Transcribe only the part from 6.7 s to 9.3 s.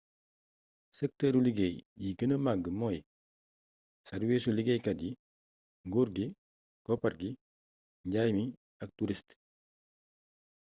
koppar gi njaay mi ak turist